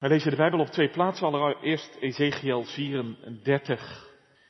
[0.00, 1.26] Wij lezen de Bijbel op twee plaatsen.
[1.26, 4.08] Allereerst Ezekiel 34.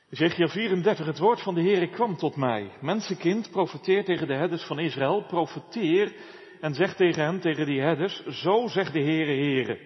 [0.09, 2.71] Ezekiel 34, het woord van de Heer kwam tot mij.
[2.81, 6.13] Mensenkind, profeteer tegen de herders van Israël, profeteer
[6.61, 9.79] en zeg tegen hen, tegen die herders, zo zegt de Heere Heere.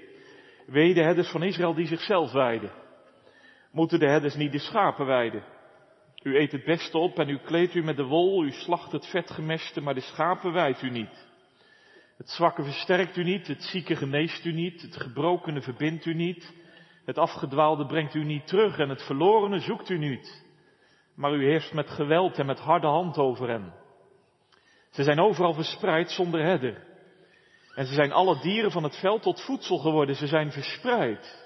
[0.65, 2.71] Wee de herders van Israël die zichzelf wijden.
[3.71, 5.43] Moeten de herders niet de schapen wijden?
[6.23, 9.07] U eet het beste op en u kleedt u met de wol, u slacht het
[9.07, 11.27] vetgemeste, maar de schapen wijdt u niet.
[12.18, 16.54] Het zwakke versterkt u niet, het zieke geneest u niet, het gebrokene verbindt u niet,
[17.05, 20.46] het afgedwaalde brengt u niet terug en het verlorene zoekt u niet.
[21.15, 23.74] Maar u heerst met geweld en met harde hand over hen.
[24.89, 26.83] Ze zijn overal verspreid zonder herder.
[27.74, 31.43] En ze zijn alle dieren van het veld tot voedsel geworden, ze zijn verspreid.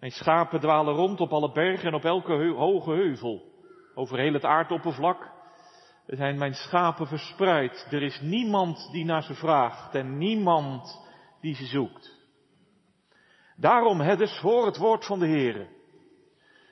[0.00, 3.52] Mijn schapen dwalen rond op alle bergen en op elke hoge heuvel,
[3.94, 5.35] over heel het aardoppervlak
[6.06, 7.86] er zijn mijn schapen verspreid.
[7.90, 11.06] Er is niemand die naar ze vraagt en niemand
[11.40, 12.16] die ze zoekt.
[13.56, 15.66] Daarom, herders, hoor het woord van de Heere.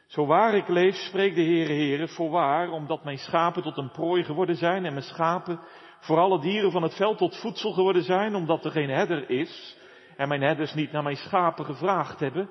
[0.07, 4.25] Zo waar ik leef, spreekt de Heere Heere, voorwaar, omdat mijn schapen tot een prooi
[4.25, 5.61] geworden zijn en mijn schapen
[6.01, 9.77] voor alle dieren van het veld tot voedsel geworden zijn, omdat er geen herder is
[10.17, 12.51] en mijn herders niet naar mijn schapen gevraagd hebben,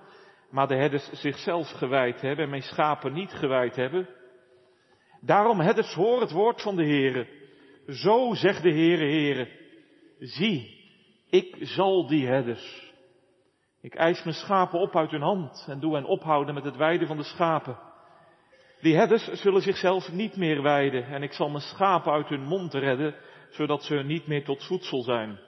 [0.50, 4.10] maar de herders zichzelf gewijd hebben en mijn schapen niet gewijd hebben,
[5.26, 7.28] Daarom het hoor het woord van de Heere.
[7.88, 9.48] Zo zegt de Heere Heere.
[10.20, 10.84] Zie,
[11.30, 12.92] ik zal die herders.
[13.82, 17.08] Ik eis mijn schapen op uit hun hand en doe hen ophouden met het weiden
[17.08, 17.78] van de schapen.
[18.82, 22.74] Die herders zullen zichzelf niet meer weiden en ik zal mijn schapen uit hun mond
[22.74, 23.16] redden,
[23.50, 25.40] zodat ze niet meer tot voedsel zijn.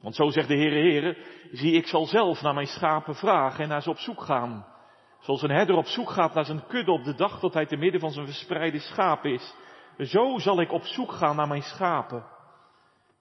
[0.00, 1.16] Want zo zegt de Heere Heere,
[1.52, 4.73] zie ik zal zelf naar mijn schapen vragen en naar ze op zoek gaan.
[5.24, 7.76] Zoals een herder op zoek gaat naar zijn kudde op de dag dat hij te
[7.76, 9.54] midden van zijn verspreide schapen is.
[9.98, 12.24] Zo zal ik op zoek gaan naar mijn schapen.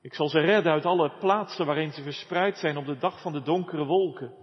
[0.01, 3.31] Ik zal ze redden uit alle plaatsen waarin ze verspreid zijn op de dag van
[3.31, 4.33] de donkere wolken.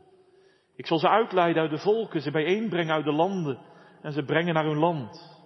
[0.77, 3.58] Ik zal ze uitleiden uit de volken, ze bijeenbrengen uit de landen
[4.03, 5.38] en ze brengen naar hun land.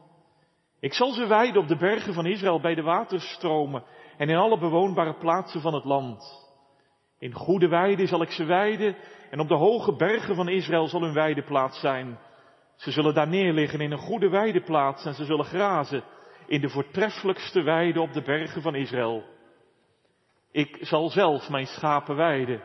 [0.81, 3.85] Ik zal ze wijden op de bergen van Israël bij de waterstromen
[4.17, 6.43] en in alle bewoonbare plaatsen van het land.
[7.19, 8.97] In goede weiden zal ik ze weiden
[9.35, 12.19] en op de hoge bergen van Israël zal hun weideplaats zijn.
[12.77, 16.05] Ze zullen daar neerliggen in een goede weideplaats en ze zullen grazen
[16.47, 19.25] in de voortreffelijkste weide op de bergen van Israël.
[20.51, 22.63] Ik zal zelf mijn schapen weiden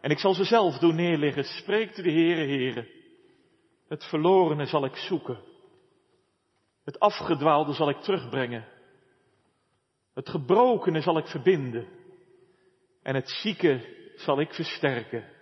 [0.00, 2.88] en ik zal ze zelf doen neerliggen, spreekt de Heere Heere.
[3.88, 5.38] Het verlorene zal ik zoeken.
[6.84, 8.68] Het afgedwaalde zal ik terugbrengen.
[10.14, 11.88] Het gebrokene zal ik verbinden.
[13.02, 13.80] En het zieke
[14.14, 15.38] zal ik versterken.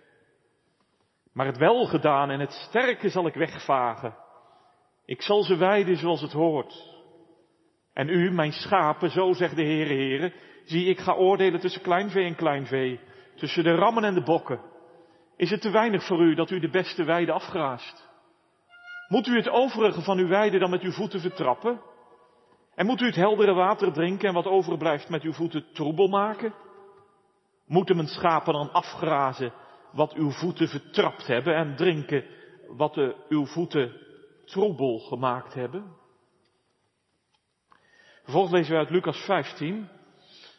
[1.33, 4.15] Maar het welgedaan en het sterke zal ik wegvagen.
[5.05, 6.97] Ik zal ze wijden zoals het hoort.
[7.93, 12.25] En u, mijn schapen, zo zegt de Heere Heere, zie ik ga oordelen tussen kleinvee
[12.25, 12.99] en kleinvee,
[13.35, 14.61] tussen de rammen en de bokken.
[15.37, 18.07] Is het te weinig voor u dat u de beste weide afgraast?
[19.07, 21.81] Moet u het overige van uw weide dan met uw voeten vertrappen?
[22.75, 26.53] En moet u het heldere water drinken en wat overblijft met uw voeten troebel maken?
[27.65, 29.53] Moeten mijn schapen dan afgrazen
[29.91, 32.25] wat uw voeten vertrapt hebben en drinken
[32.67, 33.95] wat de, uw voeten
[34.45, 35.97] troebel gemaakt hebben?
[38.23, 39.89] Vervolgens lezen we uit Lucas 15.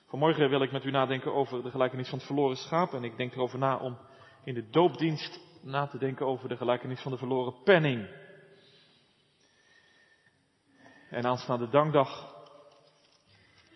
[0.06, 2.92] Vanmorgen wil ik met u nadenken over de gelijkenis van het verloren schaap.
[2.92, 3.98] En ik denk erover na om
[4.44, 8.08] in de doopdienst na te denken over de gelijkenis van de verloren penning.
[11.10, 12.34] En aanstaande dankdag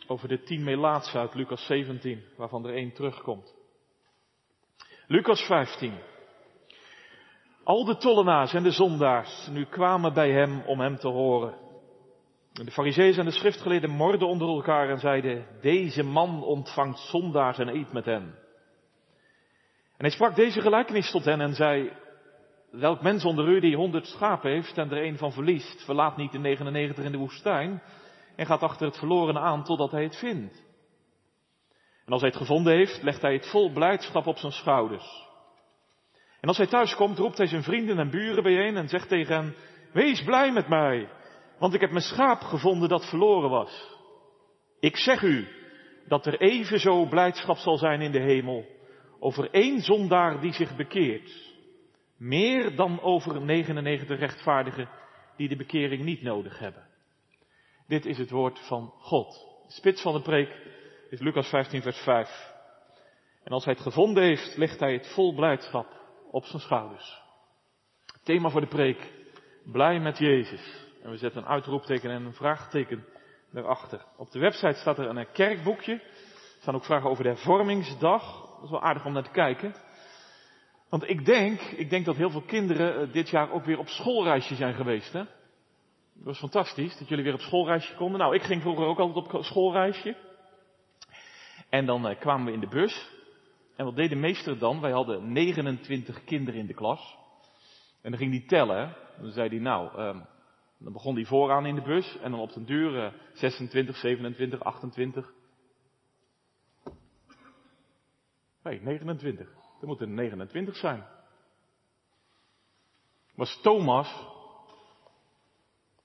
[0.07, 3.54] over de tien melaatsen uit Lucas 17, waarvan er één terugkomt.
[5.15, 5.93] Lucas 15.
[7.65, 11.55] Al de tollenaars en de zondaars nu kwamen bij hem om hem te horen.
[12.53, 17.69] De fariseeën en de schriftgeleerden morden onder elkaar en zeiden, deze man ontvangt zondaars en
[17.69, 18.23] eet met hen.
[19.97, 21.93] En hij sprak deze gelijkenis tot hen en zei,
[22.71, 26.33] welk mens onder u die honderd schapen heeft en er een van verliest, verlaat niet
[26.33, 27.83] de 99 in de woestijn
[28.37, 30.64] en gaat achter het verlorene aan totdat hij het vindt.
[32.07, 35.25] En als hij het gevonden heeft, legt hij het vol blijdschap op zijn schouders.
[36.41, 39.35] En als hij thuis komt, roept hij zijn vrienden en buren bijeen en zegt tegen
[39.35, 39.55] hen,
[39.93, 41.09] wees blij met mij,
[41.59, 43.97] want ik heb mijn schaap gevonden dat verloren was.
[44.81, 45.49] Ik zeg u
[46.07, 48.67] dat er evenzo blijdschap zal zijn in de hemel
[49.19, 51.53] over één zondaar die zich bekeert.
[52.17, 54.89] Meer dan over 99 rechtvaardigen
[55.37, 56.87] die de bekering niet nodig hebben.
[57.87, 59.47] Dit is het woord van God.
[59.67, 60.63] Spits van de preek
[61.11, 62.53] is Lucas 15, vers 5.
[63.45, 65.87] En als hij het gevonden heeft, legt hij het vol blijdschap
[66.31, 67.23] op zijn schouders.
[68.23, 69.13] thema voor de preek,
[69.65, 70.87] blij met Jezus.
[71.03, 73.05] En we zetten een uitroepteken en een vraagteken
[73.55, 74.05] erachter.
[74.17, 75.93] Op de website staat er een kerkboekje.
[75.93, 78.41] Er staan ook vragen over de hervormingsdag.
[78.55, 79.75] Dat is wel aardig om naar te kijken.
[80.89, 83.89] Want ik denk, ik denk dat heel veel kinderen eh, dit jaar ook weer op
[83.89, 85.13] schoolreisje zijn geweest.
[85.13, 85.25] Hè?
[86.15, 88.19] Dat was fantastisch, dat jullie weer op schoolreisje konden.
[88.21, 90.17] Nou, ik ging vroeger ook altijd op schoolreisje.
[91.75, 93.11] En dan uh, kwamen we in de bus.
[93.77, 94.81] En wat deed de meester dan?
[94.81, 97.17] Wij hadden 29 kinderen in de klas.
[98.03, 98.97] En dan ging die tellen.
[99.21, 100.27] Dan zei hij, nou, um,
[100.79, 102.19] dan begon hij vooraan in de bus.
[102.19, 105.33] En dan op den duur uh, 26, 27, 28.
[108.63, 109.49] Nee, 29.
[109.81, 111.05] Er moeten 29 zijn.
[113.35, 114.27] Was Thomas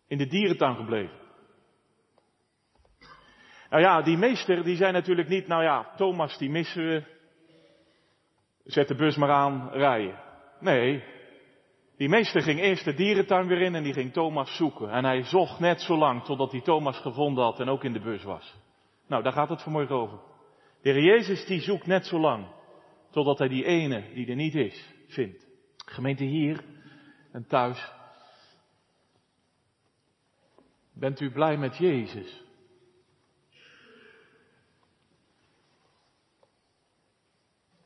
[0.08, 1.19] in de dierentuin gebleven?
[3.70, 7.04] Nou ja, die meester die zei natuurlijk niet, nou ja, Thomas die missen we.
[8.64, 10.20] Zet de bus maar aan, rijden.
[10.60, 11.04] Nee,
[11.98, 14.90] die meester ging eerst de dierentuin weer in en die ging Thomas zoeken.
[14.90, 18.00] En hij zocht net zo lang totdat hij Thomas gevonden had en ook in de
[18.00, 18.56] bus was.
[19.08, 20.20] Nou, daar gaat het vanmorgen over.
[20.82, 22.48] De Heer Jezus die zoekt net zo lang
[23.12, 25.48] totdat hij die ene die er niet is, vindt.
[25.86, 26.64] Gemeente hier
[27.32, 27.92] en thuis.
[30.94, 32.44] Bent u blij met Jezus?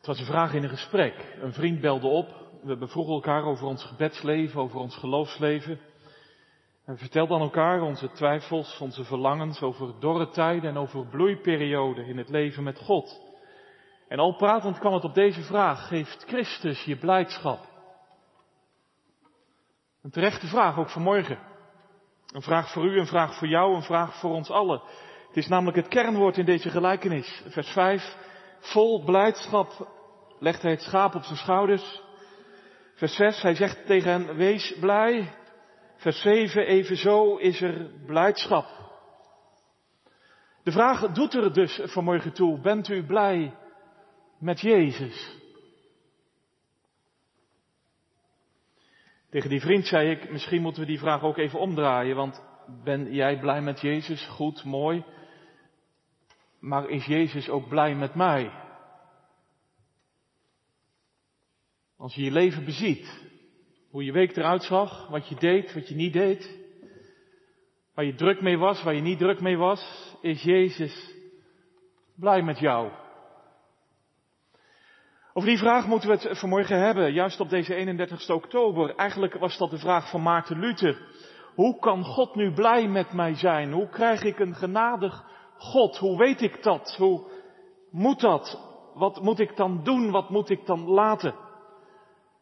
[0.03, 1.35] Het was een vraag in een gesprek.
[1.41, 2.27] Een vriend belde op.
[2.63, 5.79] We bevroegen elkaar over ons gebedsleven, over ons geloofsleven.
[6.85, 12.05] En we vertelden aan elkaar onze twijfels, onze verlangens over dorre tijden en over bloeiperioden
[12.05, 13.21] in het leven met God.
[14.07, 17.59] En al pratend kwam het op deze vraag, geeft Christus je blijdschap?
[20.01, 21.39] Een terechte vraag, ook vanmorgen.
[22.33, 24.81] Een vraag voor u, een vraag voor jou, een vraag voor ons allen.
[25.27, 27.43] Het is namelijk het kernwoord in deze gelijkenis.
[27.47, 28.31] Vers 5.
[28.63, 29.87] Vol blijdschap
[30.39, 32.01] legt hij het schaap op zijn schouders.
[32.95, 33.41] Vers 6.
[33.41, 35.33] Hij zegt tegen hen, wees blij.
[35.95, 36.65] Vers 7.
[36.65, 38.65] Evenzo is er blijdschap.
[40.63, 42.59] De vraag doet er dus vanmorgen toe.
[42.59, 43.53] Bent u blij
[44.39, 45.41] met Jezus.
[49.29, 52.43] Tegen die vriend zei ik, misschien moeten we die vraag ook even omdraaien, want
[52.83, 54.27] ben jij blij met Jezus?
[54.27, 55.03] Goed, mooi.
[56.63, 58.51] Maar is Jezus ook blij met mij?
[61.97, 63.29] Als je je leven beziet,
[63.89, 66.59] hoe je week eruit zag, wat je deed, wat je niet deed,
[67.93, 71.15] waar je druk mee was, waar je niet druk mee was, is Jezus
[72.15, 72.91] blij met jou?
[75.33, 78.95] Over die vraag moeten we het vanmorgen hebben, juist op deze 31 oktober.
[78.95, 81.01] Eigenlijk was dat de vraag van Maarten Luther.
[81.55, 83.71] Hoe kan God nu blij met mij zijn?
[83.71, 85.31] Hoe krijg ik een genadig
[85.63, 85.97] God?
[85.97, 86.95] Hoe weet ik dat?
[86.97, 87.23] Hoe
[87.91, 88.59] moet dat?
[88.93, 90.11] Wat moet ik dan doen?
[90.11, 91.35] Wat moet ik dan laten?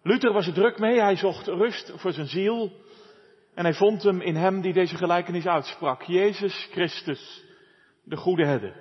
[0.04, 1.00] Luther was er druk mee.
[1.00, 2.72] Hij zocht rust voor zijn ziel.
[3.54, 6.02] En hij vond hem in hem die deze gelijkenis uitsprak.
[6.02, 7.44] Jezus Christus,
[8.04, 8.76] de goede herder.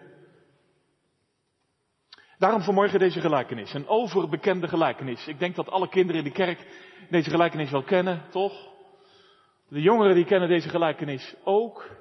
[2.38, 3.74] Daarom vanmorgen deze gelijkenis.
[3.74, 5.26] Een overbekende gelijkenis.
[5.26, 6.66] Ik denk dat alle kinderen in de kerk
[7.10, 8.68] deze gelijkenis wel kennen, toch?
[9.68, 11.98] De jongeren die kennen deze gelijkenis ook.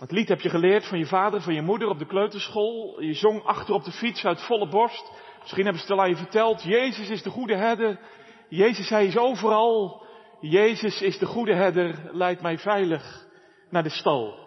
[0.00, 3.00] Het lied heb je geleerd van je vader, van je moeder op de kleuterschool.
[3.00, 5.10] Je zong achter op de fiets uit volle borst.
[5.40, 6.62] Misschien hebben ze het al aan je verteld.
[6.62, 8.00] Jezus is de goede herder.
[8.48, 10.06] Jezus, hij is overal.
[10.40, 12.10] Jezus is de goede herder.
[12.12, 13.26] Leidt mij veilig
[13.70, 14.46] naar de stal.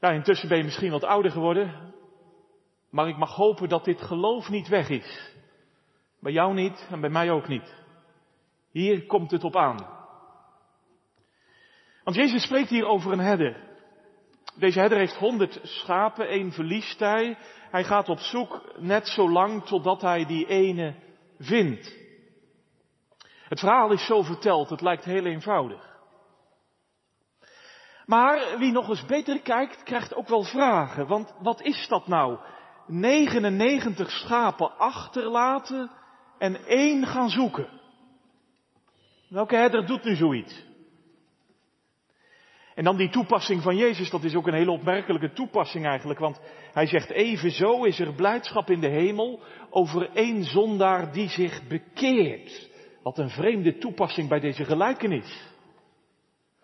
[0.00, 1.94] Ja, intussen ben je misschien wat ouder geworden.
[2.90, 5.34] Maar ik mag hopen dat dit geloof niet weg is.
[6.20, 7.74] Bij jou niet en bij mij ook niet.
[8.70, 10.01] Hier komt het op aan.
[12.04, 13.56] Want Jezus spreekt hier over een herder.
[14.54, 17.38] Deze herder heeft honderd schapen, één verliest hij.
[17.70, 20.94] Hij gaat op zoek net zo lang totdat hij die ene
[21.38, 22.00] vindt.
[23.48, 25.90] Het verhaal is zo verteld, het lijkt heel eenvoudig.
[28.06, 31.06] Maar wie nog eens beter kijkt, krijgt ook wel vragen.
[31.06, 32.38] Want wat is dat nou?
[32.86, 35.90] 99 schapen achterlaten
[36.38, 37.80] en één gaan zoeken.
[39.28, 40.71] Welke herder doet nu zoiets?
[42.82, 46.40] En dan die toepassing van Jezus, dat is ook een hele opmerkelijke toepassing eigenlijk, want
[46.72, 52.68] hij zegt evenzo is er blijdschap in de hemel over één zondaar die zich bekeert.
[53.02, 55.50] Wat een vreemde toepassing bij deze gelijkenis.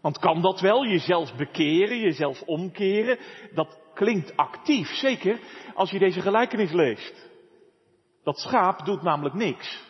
[0.00, 3.18] Want kan dat wel, jezelf bekeren, jezelf omkeren?
[3.54, 5.38] Dat klinkt actief, zeker
[5.75, 7.30] als je deze gelijkenis leest.
[8.25, 9.84] Dat schaap doet namelijk niks.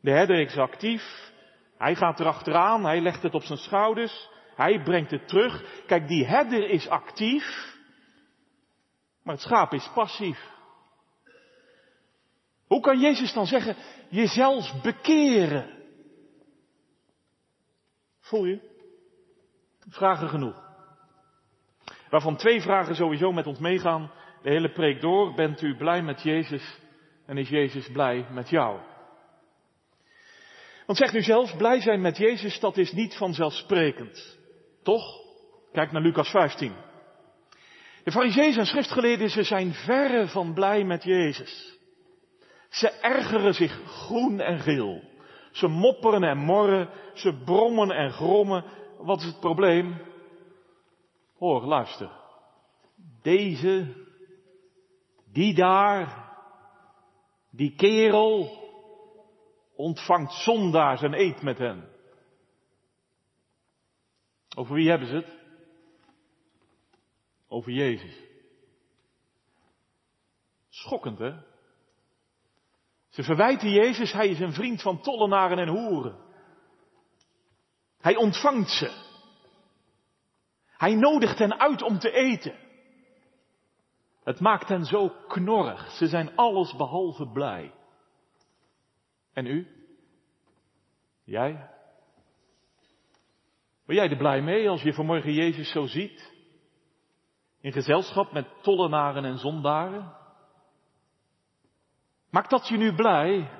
[0.00, 1.32] De herder is actief,
[1.78, 5.82] hij gaat erachteraan, hij legt het op zijn schouders, hij brengt het terug.
[5.86, 7.76] Kijk, die herder is actief,
[9.22, 10.50] maar het schaap is passief.
[12.66, 13.76] Hoe kan Jezus dan zeggen,
[14.08, 15.70] jezelf bekeren?
[18.20, 18.70] Voel je?
[19.88, 20.62] Vragen genoeg.
[22.10, 24.10] Waarvan twee vragen sowieso met ons meegaan.
[24.42, 25.34] De hele preek door.
[25.34, 26.78] Bent u blij met Jezus?
[27.26, 28.80] En is Jezus blij met jou?
[30.86, 34.38] Want zeg nu zelf, blij zijn met Jezus, dat is niet vanzelfsprekend.
[34.82, 35.20] Toch?
[35.72, 36.72] Kijk naar Lucas 15.
[38.04, 41.78] De fariseeën en schriftgeleerden, ze zijn verre van blij met Jezus.
[42.68, 45.02] Ze ergeren zich groen en geel.
[45.52, 48.64] Ze mopperen en morren, ze brommen en grommen.
[48.98, 50.00] Wat is het probleem?
[51.38, 52.10] Hoor, luister.
[53.22, 53.94] Deze,
[55.32, 56.30] die daar,
[57.50, 58.60] die kerel
[59.76, 61.91] ontvangt zondaars en eet met hen.
[64.54, 65.40] Over wie hebben ze het?
[67.48, 68.16] Over Jezus.
[70.68, 71.32] Schokkend, hè?
[73.08, 76.18] Ze verwijten Jezus, hij is een vriend van tollenaren en hoeren.
[77.98, 79.10] Hij ontvangt ze.
[80.66, 82.54] Hij nodigt hen uit om te eten.
[84.24, 85.90] Het maakt hen zo knorrig.
[85.90, 87.74] Ze zijn alles behalve blij.
[89.32, 89.66] En u?
[91.24, 91.70] Jij?
[93.86, 96.32] Ben jij er blij mee als je vanmorgen Jezus zo ziet?
[97.60, 100.16] In gezelschap met tollenaren en zondaren?
[102.30, 103.50] Maakt dat je nu blij?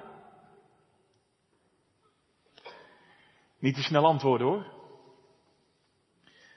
[3.59, 4.67] Niet te snel antwoorden hoor.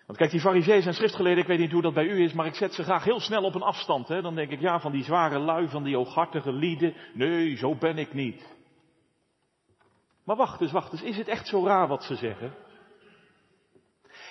[0.05, 2.45] Want kijk, die fariseeën en schriftgeleerden, ik weet niet hoe dat bij u is, maar
[2.45, 4.07] ik zet ze graag heel snel op een afstand.
[4.07, 4.21] Hè?
[4.21, 6.95] Dan denk ik, ja, van die zware lui, van die ooghartige lieden.
[7.13, 8.55] Nee, zo ben ik niet.
[10.23, 12.53] Maar wacht eens, wacht eens, is het echt zo raar wat ze zeggen?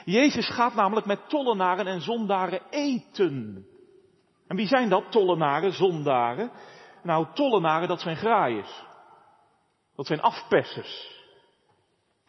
[0.05, 3.67] Jezus gaat namelijk met tollenaren en zondaren eten.
[4.47, 6.51] En wie zijn dat, tollenaren, zondaren?
[7.03, 8.85] Nou, tollenaren, dat zijn graaiers.
[9.97, 11.23] Dat zijn afpersers.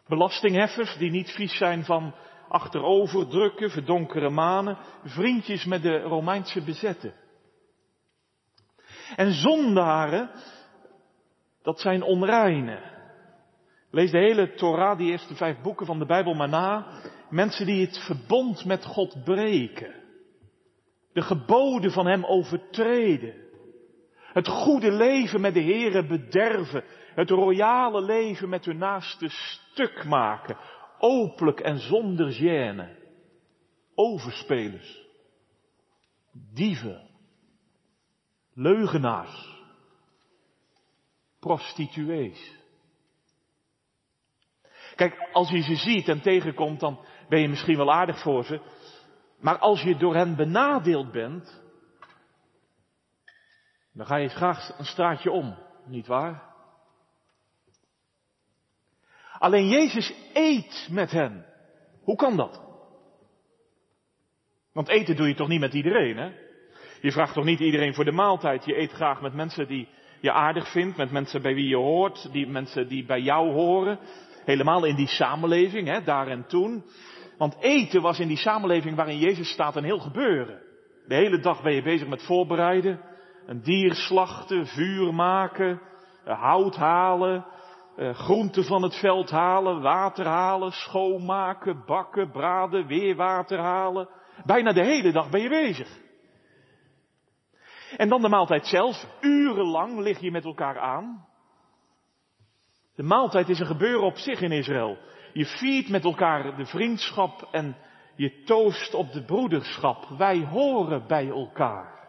[0.08, 2.14] Belastingheffers die niet vies zijn van
[2.48, 4.78] achteroverdrukken, verdonkere manen.
[5.04, 7.14] Vriendjes met de Romeinse bezetten.
[9.16, 10.30] En zondaren,
[11.62, 12.94] dat zijn onreinen.
[13.90, 16.86] Lees de hele Torah, die eerste vijf boeken van de Bijbel maar na.
[17.30, 19.94] Mensen die het verbond met God breken.
[21.12, 23.34] De geboden van Hem overtreden.
[24.16, 26.84] Het goede leven met de Here bederven.
[27.14, 30.56] Het royale leven met hun naaste stuk maken.
[30.98, 32.88] Openlijk en zonder gêne.
[33.94, 35.06] Overspelers.
[36.32, 37.08] Dieven.
[38.54, 39.54] Leugenaars.
[41.40, 42.56] Prostituees.
[44.96, 48.60] Kijk, als je ze ziet en tegenkomt, dan ben je misschien wel aardig voor ze.
[49.40, 51.62] Maar als je door hen benadeeld bent,
[53.92, 56.42] dan ga je graag een straatje om, niet waar?
[59.38, 61.46] Alleen Jezus eet met hen.
[62.02, 62.64] Hoe kan dat?
[64.72, 66.30] Want eten doe je toch niet met iedereen, hè?
[67.00, 68.64] Je vraagt toch niet iedereen voor de maaltijd.
[68.64, 69.88] Je eet graag met mensen die
[70.20, 73.98] je aardig vindt, met mensen bij wie je hoort, die mensen die bij jou horen.
[74.44, 76.84] Helemaal in die samenleving, hè, daar en toen.
[77.38, 80.62] Want eten was in die samenleving waarin Jezus staat een heel gebeuren.
[81.06, 83.00] De hele dag ben je bezig met voorbereiden.
[83.46, 85.80] Een dier slachten, vuur maken,
[86.24, 87.46] eh, hout halen,
[87.96, 94.08] eh, groenten van het veld halen, water halen, schoonmaken, bakken, braden, weer water halen.
[94.44, 95.88] Bijna de hele dag ben je bezig.
[97.96, 99.06] En dan de maaltijd zelf.
[99.20, 101.26] Urenlang lig je met elkaar aan.
[102.94, 104.98] De maaltijd is een gebeuren op zich in Israël.
[105.36, 107.76] Je viert met elkaar de vriendschap en
[108.14, 110.08] je toost op de broederschap.
[110.08, 112.08] Wij horen bij elkaar.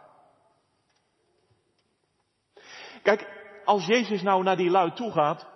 [3.04, 3.28] Kijk,
[3.66, 5.48] als Jezus nou naar die lui toe gaat,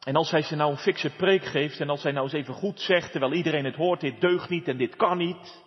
[0.00, 2.54] en als hij ze nou een fikse preek geeft, en als hij nou eens even
[2.54, 5.64] goed zegt, terwijl iedereen het hoort, dit deugt niet en dit kan niet.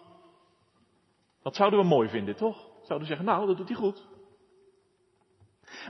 [1.44, 2.68] Dat zouden we mooi vinden, toch?
[2.84, 4.08] Zouden zeggen, nou, dat doet hij goed.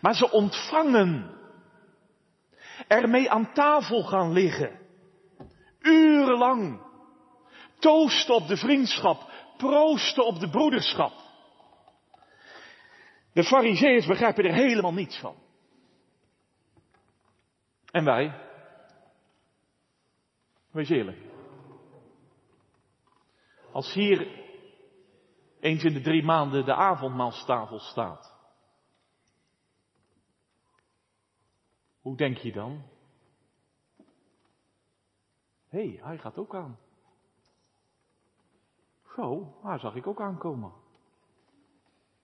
[0.02, 1.38] Maar ze ontvangen
[2.88, 4.88] ermee aan tafel gaan liggen.
[5.82, 6.82] Urenlang.
[7.80, 9.32] Toosten op de vriendschap.
[9.58, 11.14] Proosten op de broederschap.
[13.34, 15.36] De fariseeërs begrijpen er helemaal niets van.
[17.92, 18.48] En wij?
[20.72, 21.18] Wees eerlijk.
[23.72, 24.48] Als hier
[25.60, 28.38] eens in de drie maanden de avondmaalstafel staat.
[32.02, 32.84] Hoe denk je dan?
[35.70, 36.80] Hé, hey, hij gaat ook aan.
[39.16, 40.74] Zo, haar zag ik ook aankomen.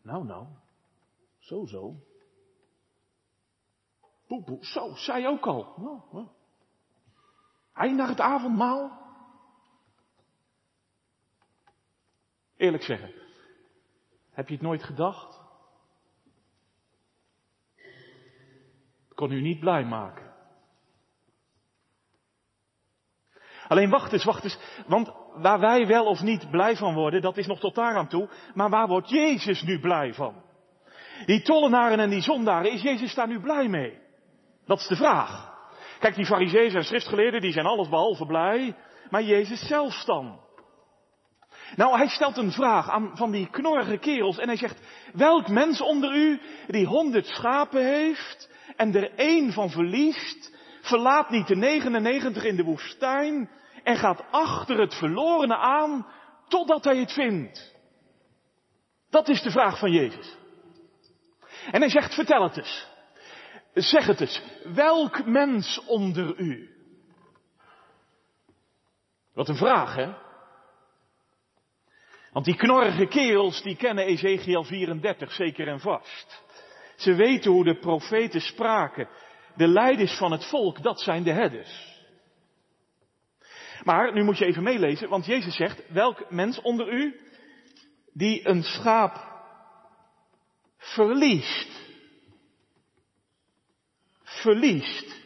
[0.02, 0.48] Nou, nou.
[1.38, 1.96] Zo, zo.
[4.28, 5.74] Poe, poe, zo, zij ook al.
[5.78, 6.28] Nou, nou.
[7.74, 9.04] Hij naar het avondmaal.
[12.56, 13.14] Eerlijk zeggen,
[14.30, 15.44] heb je het nooit gedacht?
[19.16, 20.35] kon u niet blij maken.
[23.68, 24.58] Alleen wacht eens, wacht eens,
[24.88, 28.08] want waar wij wel of niet blij van worden, dat is nog tot daar aan
[28.08, 30.44] toe, maar waar wordt Jezus nu blij van?
[31.26, 33.98] Die tollenaren en die zondaren, is Jezus daar nu blij mee?
[34.66, 35.54] Dat is de vraag.
[36.00, 38.76] Kijk, die fariseeën en schriftgeleerden, die zijn alles behalve blij,
[39.10, 40.40] maar Jezus zelf dan?
[41.76, 44.82] Nou, hij stelt een vraag aan van die knorrige kerels en hij zegt,
[45.14, 50.55] welk mens onder u die honderd schapen heeft en er één van verliest,
[50.86, 53.50] verlaat niet de 99 in de woestijn
[53.84, 56.08] en gaat achter het verlorene aan
[56.48, 57.74] totdat hij het vindt.
[59.10, 60.38] Dat is de vraag van Jezus.
[61.72, 62.88] En hij zegt, vertel het eens.
[63.74, 64.42] Zeg het eens.
[64.64, 66.70] Welk mens onder u?
[69.34, 70.14] Wat een vraag, hè?
[72.32, 76.44] Want die knorrige kerels, die kennen Ezekiel 34 zeker en vast.
[76.96, 79.08] Ze weten hoe de profeten spraken.
[79.56, 81.94] De leiders van het volk, dat zijn de herders.
[83.84, 87.20] Maar nu moet je even meelezen, want Jezus zegt, welk mens onder u
[88.14, 89.34] die een schaap
[90.78, 91.70] verliest?
[94.24, 95.24] Verliest.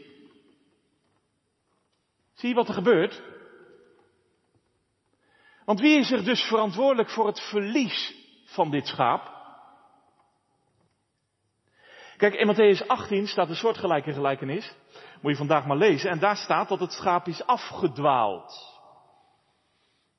[2.34, 3.22] Zie je wat er gebeurt?
[5.66, 8.14] Want wie is er dus verantwoordelijk voor het verlies
[8.46, 9.39] van dit schaap?
[12.20, 14.74] Kijk, in Matthäus 18 staat een soortgelijke gelijkenis.
[15.22, 16.10] Moet je vandaag maar lezen.
[16.10, 18.78] En daar staat dat het schaap is afgedwaald.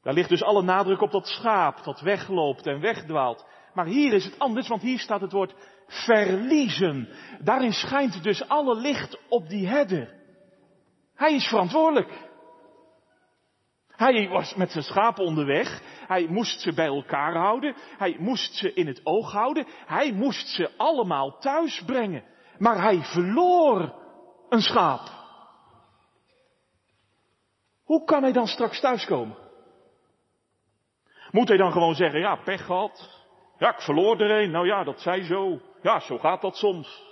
[0.03, 3.47] Daar ligt dus alle nadruk op dat schaap dat wegloopt en wegdwaalt.
[3.75, 5.55] Maar hier is het anders, want hier staat het woord
[5.87, 7.09] verliezen.
[7.41, 10.15] Daarin schijnt dus alle licht op die herder.
[11.15, 12.30] Hij is verantwoordelijk.
[14.01, 15.83] Hij was met zijn schapen onderweg.
[16.07, 17.75] Hij moest ze bij elkaar houden.
[17.99, 19.67] Hij moest ze in het oog houden.
[19.87, 22.25] Hij moest ze allemaal thuis brengen.
[22.59, 23.95] Maar hij verloor
[24.49, 25.01] een schaap.
[27.85, 29.37] Hoe kan hij dan straks thuiskomen?
[31.31, 33.25] Moet hij dan gewoon zeggen, ja, pech gehad.
[33.59, 34.51] Ja, ik verloor er een.
[34.51, 35.61] Nou ja, dat zei zo.
[35.83, 37.05] Ja, zo gaat dat soms.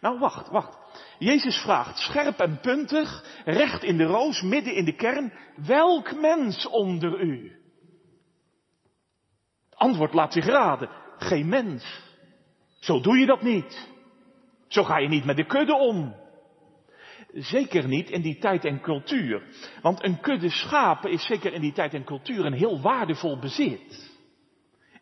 [0.00, 0.85] Nou, wacht, wacht.
[1.18, 5.32] Jezus vraagt scherp en puntig, recht in de roos, midden in de kern,
[5.66, 7.50] welk mens onder u?
[9.70, 12.04] Het antwoord laat zich raden, geen mens.
[12.80, 13.88] Zo doe je dat niet.
[14.68, 16.14] Zo ga je niet met de kudde om.
[17.32, 19.42] Zeker niet in die tijd en cultuur.
[19.82, 24.14] Want een kudde schapen is zeker in die tijd en cultuur een heel waardevol bezit.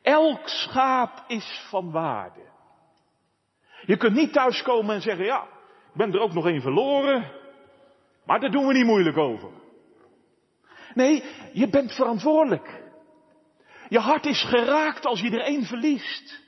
[0.03, 2.40] Elk schaap is van waarde.
[3.87, 5.46] Je kunt niet thuiskomen en zeggen, ja,
[5.94, 7.30] ben er ook nog één verloren,
[8.26, 9.50] maar daar doen we niet moeilijk over.
[10.94, 12.83] Nee, je bent verantwoordelijk.
[13.88, 16.42] Je hart is geraakt als je er één verliest.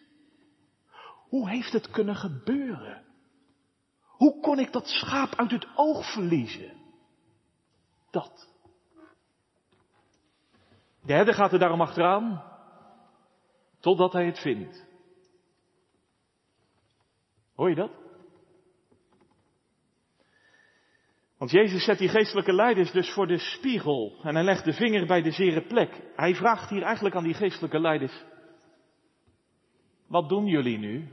[1.28, 3.04] Hoe heeft het kunnen gebeuren?
[4.02, 6.72] Hoe kon ik dat schaap uit het oog verliezen?
[8.10, 8.48] Dat.
[11.02, 12.42] De herder gaat er daarom achteraan,
[13.80, 14.86] totdat hij het vindt.
[17.54, 18.05] Hoor je dat?
[21.38, 25.06] Want Jezus zet die geestelijke leiders dus voor de spiegel en hij legt de vinger
[25.06, 26.02] bij de zere plek.
[26.14, 28.24] Hij vraagt hier eigenlijk aan die geestelijke leiders,
[30.06, 31.08] wat doen jullie nu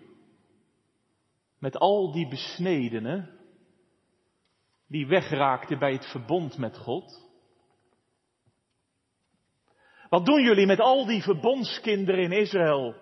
[1.59, 3.29] met al die besnedenen
[4.87, 7.31] die wegraakten bij het verbond met God?
[10.09, 12.95] Wat doen jullie met al die verbondskinderen in Israël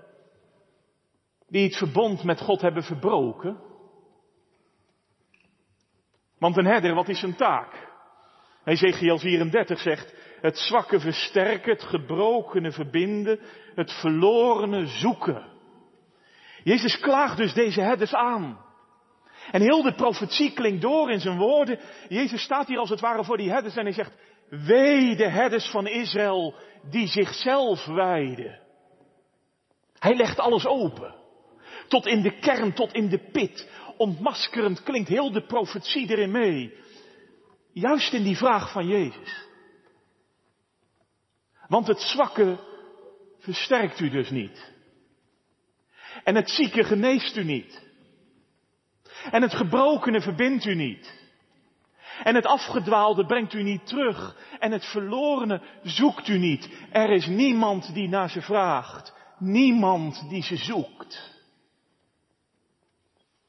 [1.51, 3.70] die het verbond met God hebben verbroken.
[6.41, 7.89] Want een herder, wat is zijn taak?
[8.63, 13.39] Ezekiel 34 zegt, het zwakke versterken, het gebrokene verbinden,
[13.75, 15.45] het verlorene zoeken.
[16.63, 18.65] Jezus klaagt dus deze herders aan.
[19.51, 21.79] En heel de profetie klinkt door in zijn woorden.
[22.07, 24.13] Jezus staat hier als het ware voor die herders en hij zegt,
[24.49, 26.55] wee de herders van Israël
[26.89, 28.59] die zichzelf wijden.
[29.99, 31.15] Hij legt alles open.
[31.87, 33.69] Tot in de kern, tot in de pit.
[34.01, 36.73] Ontmaskerend klinkt heel de profetie erin mee.
[37.73, 39.47] Juist in die vraag van Jezus.
[41.67, 42.59] Want het zwakke
[43.39, 44.73] versterkt u dus niet.
[46.23, 47.81] En het zieke geneest u niet.
[49.31, 51.19] En het gebrokene verbindt u niet.
[52.23, 54.37] En het afgedwaalde brengt u niet terug.
[54.59, 56.69] En het verlorene zoekt u niet.
[56.91, 59.13] Er is niemand die naar ze vraagt.
[59.37, 61.40] Niemand die ze zoekt.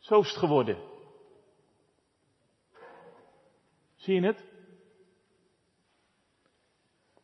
[0.03, 0.79] Zo is het geworden.
[3.97, 4.45] Zie je het?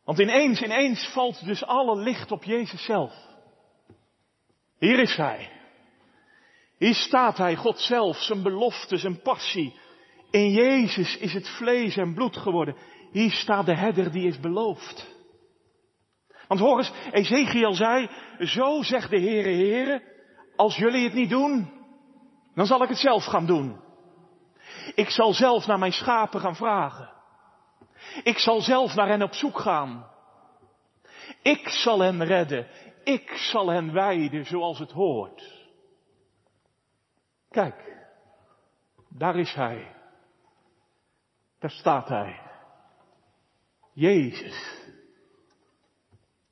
[0.03, 3.13] Want ineens, ineens valt dus alle licht op Jezus zelf.
[4.77, 5.51] Hier is Hij.
[6.77, 9.79] Hier staat hij, God zelf, zijn belofte, zijn passie.
[10.31, 12.75] In Jezus is het vlees en bloed geworden.
[13.11, 15.15] Hier staat de herder die is beloofd.
[16.47, 20.03] Want hoor eens, Ezekiel zei, zo zegt de Heere Heere,
[20.55, 21.78] als jullie het niet doen,
[22.59, 23.81] dan zal ik het zelf gaan doen.
[24.95, 27.13] Ik zal zelf naar mijn schapen gaan vragen.
[28.23, 30.11] Ik zal zelf naar hen op zoek gaan.
[31.41, 32.67] Ik zal hen redden.
[33.03, 35.67] Ik zal hen wijden zoals het hoort.
[37.49, 38.07] Kijk,
[39.09, 39.95] daar is hij.
[41.59, 42.41] Daar staat hij.
[43.93, 44.87] Jezus.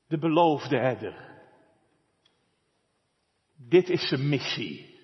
[0.06, 1.40] De beloofde herder.
[3.56, 4.97] Dit is zijn missie.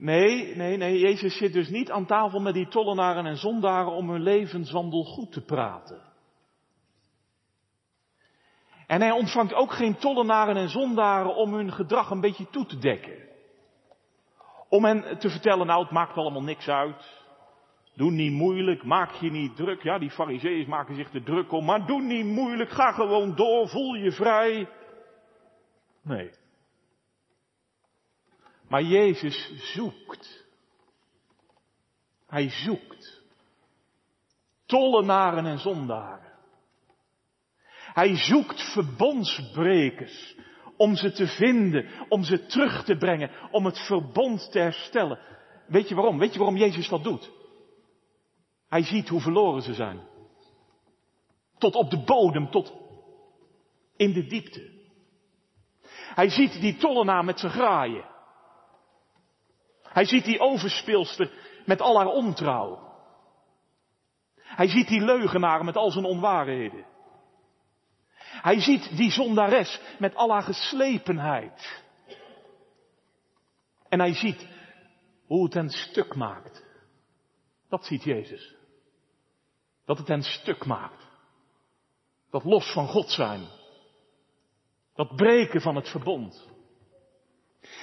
[0.00, 4.10] Nee, nee, nee, Jezus zit dus niet aan tafel met die tollenaren en zondaren om
[4.10, 6.00] hun levenswandel goed te praten.
[8.86, 12.78] En hij ontvangt ook geen tollenaren en zondaren om hun gedrag een beetje toe te
[12.78, 13.28] dekken.
[14.68, 17.26] Om hen te vertellen, nou het maakt allemaal niks uit.
[17.94, 19.82] Doe niet moeilijk, maak je niet druk.
[19.82, 23.68] Ja, die fariseeërs maken zich er druk om, maar doe niet moeilijk, ga gewoon door,
[23.68, 24.68] voel je vrij.
[26.02, 26.30] Nee.
[28.68, 30.46] Maar Jezus zoekt.
[32.26, 33.22] Hij zoekt.
[34.66, 36.32] Tollenaren en zondaren.
[37.92, 40.36] Hij zoekt verbondsbrekers
[40.76, 45.18] om ze te vinden, om ze terug te brengen, om het verbond te herstellen.
[45.66, 46.18] Weet je waarom?
[46.18, 47.30] Weet je waarom Jezus dat doet?
[48.68, 50.00] Hij ziet hoe verloren ze zijn.
[51.58, 52.72] Tot op de bodem, tot
[53.96, 54.76] in de diepte.
[56.14, 58.07] Hij ziet die tollenaar met zijn graaien.
[59.98, 61.32] Hij ziet die overspeelster
[61.64, 62.92] met al haar ontrouw.
[64.34, 66.86] Hij ziet die leugenaar met al zijn onwaarheden.
[68.18, 71.82] Hij ziet die zondares met al haar geslepenheid.
[73.88, 74.48] En hij ziet
[75.26, 76.64] hoe het hen stuk maakt.
[77.68, 78.54] Dat ziet Jezus.
[79.84, 81.06] Dat het hen stuk maakt.
[82.30, 83.46] Dat los van God zijn.
[84.94, 86.57] Dat breken van het verbond.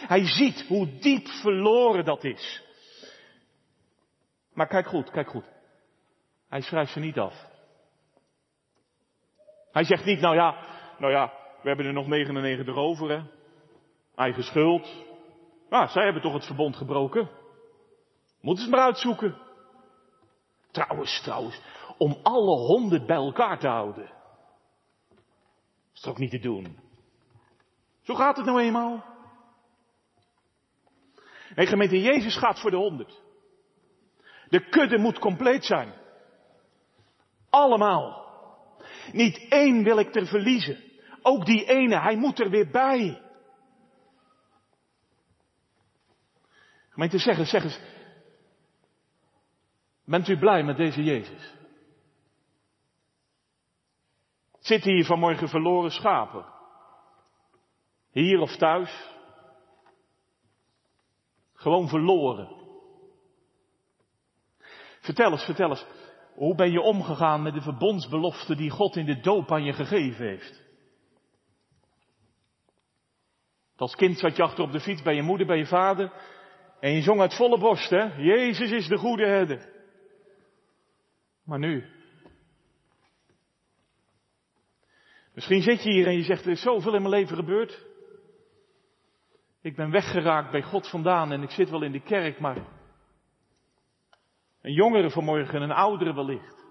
[0.08, 2.63] Hij ziet hoe diep verloren dat is.
[4.54, 5.45] Maar kijk goed, kijk goed.
[6.50, 7.45] Hij schrijft ze niet af.
[9.71, 10.56] Hij zegt niet, nou ja,
[10.98, 13.24] nou ja, we hebben er nog 99 over, hè.
[14.15, 15.06] Eigen schuld.
[15.69, 17.30] Nou, zij hebben toch het verbond gebroken.
[18.41, 19.38] Moeten ze maar uitzoeken.
[20.71, 21.62] Trouwens, trouwens,
[21.98, 24.12] om alle honden bij elkaar te houden.
[25.93, 26.80] Is toch niet te doen.
[28.02, 29.14] Zo gaat het nou eenmaal.
[31.56, 33.22] Nee, gemeente, Jezus gaat voor de honderd.
[34.50, 35.94] De kudde moet compleet zijn.
[37.50, 38.26] Allemaal.
[39.12, 40.84] Niet één wil ik er verliezen.
[41.22, 43.22] Ook die ene, hij moet er weer bij.
[46.89, 47.80] Gemeente, zeg eens, zeg eens.
[50.06, 51.54] Bent u blij met deze Jezus?
[54.60, 56.46] Zitten hier vanmorgen verloren schapen?
[58.12, 59.14] Hier of thuis?
[61.65, 62.49] Gewoon verloren.
[64.99, 65.86] Vertel eens, vertel eens.
[66.34, 70.25] Hoe ben je omgegaan met de verbondsbelofte die God in de doop aan je gegeven
[70.25, 70.63] heeft?
[73.75, 76.12] Als kind zat je achter op de fiets bij je moeder, bij je vader.
[76.80, 78.15] En je zong uit volle borst, hè?
[78.15, 79.69] Jezus is de goede herder.
[81.43, 81.86] Maar nu.
[85.34, 87.86] Misschien zit je hier en je zegt, er is zoveel in mijn leven gebeurd.
[89.65, 92.58] Ik ben weggeraakt bij God vandaan en ik zit wel in de kerk, maar
[94.62, 96.65] een jongere vanmorgen, een oudere wellicht.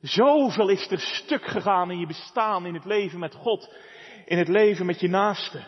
[0.00, 3.74] Zoveel is er stuk gegaan in je bestaan, in het leven met God,
[4.24, 5.66] in het leven met je naaste.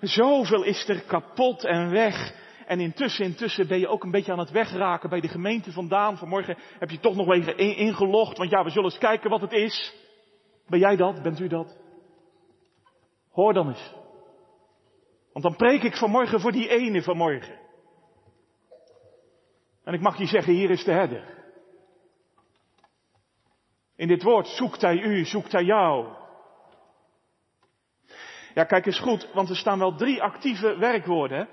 [0.00, 2.34] Zoveel is er kapot en weg.
[2.66, 6.18] En intussen, intussen ben je ook een beetje aan het wegraken bij de gemeente vandaan.
[6.18, 9.52] Vanmorgen heb je toch nog even ingelogd, want ja, we zullen eens kijken wat het
[9.52, 9.94] is.
[10.66, 11.22] Ben jij dat?
[11.22, 11.78] Bent u dat?
[13.30, 13.99] Hoor dan eens.
[15.32, 17.58] Want dan preek ik vanmorgen voor die ene vanmorgen.
[19.84, 21.38] En ik mag je zeggen, hier is de herder.
[23.96, 26.18] In dit woord zoekt hij u, zoekt hij jou.
[28.54, 31.48] Ja, kijk eens goed, want er staan wel drie actieve werkwoorden.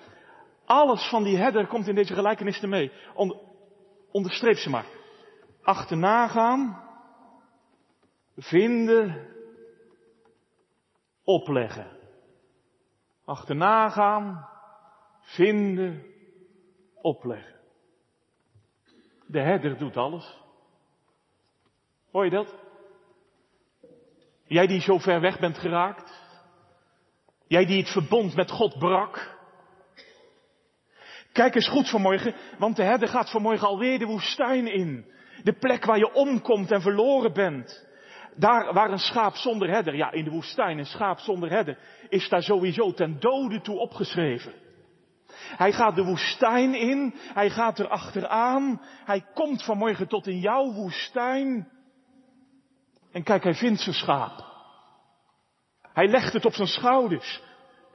[0.65, 2.91] Alles van die herder komt in deze gelijkenis mee.
[3.13, 3.37] Onder,
[4.11, 4.85] onderstreep ze maar.
[5.61, 6.83] Achterna gaan,
[8.35, 9.27] vinden,
[11.23, 11.96] opleggen.
[13.27, 14.47] Achterna gaan,
[15.21, 16.03] vinden,
[17.01, 17.55] opleggen.
[19.25, 20.37] De herder doet alles.
[22.11, 22.55] Hoor je dat?
[24.43, 26.21] Jij die zo ver weg bent geraakt.
[27.47, 29.37] Jij die het verbond met God brak.
[31.31, 35.11] Kijk eens goed vanmorgen, want de herder gaat vanmorgen alweer de woestijn in.
[35.43, 37.87] De plek waar je omkomt en verloren bent.
[38.38, 41.78] Daar waar een schaap zonder herder, ja in de woestijn een schaap zonder herder,
[42.10, 44.54] is daar sowieso ten dode toe opgeschreven.
[45.38, 50.71] Hij gaat de woestijn in, hij gaat er achteraan, hij komt vanmorgen tot in jouw
[50.71, 51.71] woestijn.
[53.12, 54.45] En kijk, hij vindt zijn schaap.
[55.82, 57.41] Hij legt het op zijn schouders,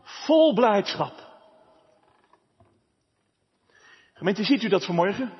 [0.02, 1.30] vol blijdschap.
[4.12, 5.32] Gemeente, ziet u dat vanmorgen?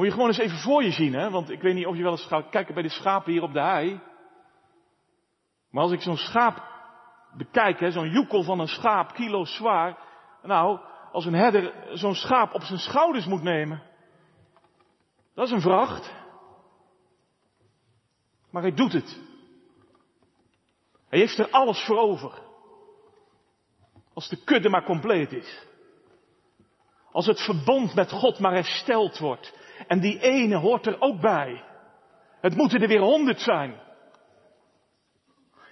[0.00, 1.30] Moet je gewoon eens even voor je zien, hè?
[1.30, 3.52] Want ik weet niet of je wel eens gaat kijken bij de schapen hier op
[3.52, 4.00] de hei.
[5.70, 6.62] Maar als ik zo'n schaap
[7.36, 9.98] bekijk, hè, zo'n joekel van een schaap, kilo zwaar.
[10.42, 10.80] Nou,
[11.12, 13.82] als een herder zo'n schaap op zijn schouders moet nemen.
[15.34, 16.14] Dat is een vracht.
[18.50, 19.20] Maar hij doet het.
[21.08, 22.38] Hij heeft er alles voor over.
[24.14, 25.66] Als de kudde maar compleet is.
[27.12, 29.58] Als het verbond met God maar hersteld wordt.
[29.86, 31.64] En die ene hoort er ook bij.
[32.40, 33.80] Het moeten er weer honderd zijn.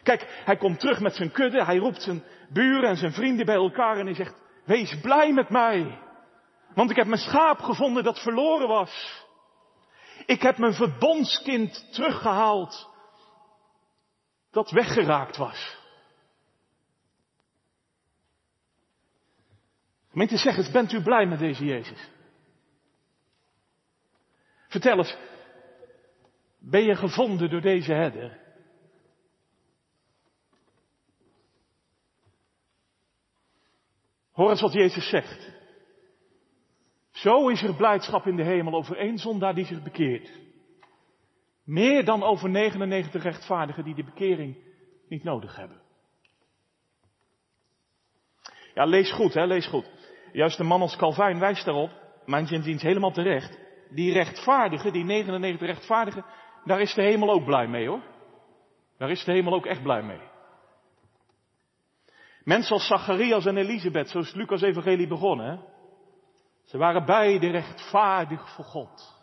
[0.02, 3.54] Kijk, hij komt terug met zijn kudde, hij roept zijn buren en zijn vrienden bij
[3.54, 5.98] elkaar en hij zegt, wees blij met mij.
[6.74, 9.24] Want ik heb mijn schaap gevonden dat verloren was.
[10.26, 12.88] Ik heb mijn verbondskind teruggehaald
[14.50, 15.76] dat weggeraakt was.
[20.10, 22.08] Gemeente, zeg eens, bent u blij met deze Jezus?
[24.68, 25.16] Vertel eens,
[26.58, 28.38] ben je gevonden door deze herder?
[34.32, 35.56] Hoor eens wat Jezus zegt.
[37.10, 40.30] Zo is er blijdschap in de hemel over één zondaar die zich bekeert.
[41.64, 44.56] Meer dan over 99 rechtvaardigen die de bekering
[45.08, 45.80] niet nodig hebben.
[48.74, 49.90] Ja, lees goed, hè, lees goed.
[50.32, 51.90] Juist een man als Calvijn wijst daarop,
[52.24, 53.58] mijn zinziens helemaal terecht.
[53.90, 56.24] Die rechtvaardigen, die 99 rechtvaardigen,
[56.64, 58.02] daar is de hemel ook blij mee hoor.
[58.98, 60.20] Daar is de hemel ook echt blij mee.
[62.44, 65.64] Mensen als Zacharias en Elisabeth, zoals Lucas evangelie begonnen.
[66.64, 69.16] Ze waren beide rechtvaardig voor God.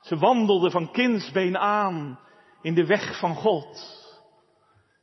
[0.00, 2.18] Ze wandelden van kindsbeen aan
[2.62, 4.00] in de weg van God.